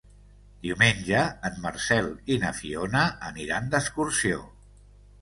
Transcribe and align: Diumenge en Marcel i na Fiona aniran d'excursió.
Diumenge 0.63 1.19
en 1.51 1.61
Marcel 1.67 2.11
i 2.33 2.41
na 2.47 2.57
Fiona 2.63 3.07
aniran 3.31 3.73
d'excursió. 3.75 4.45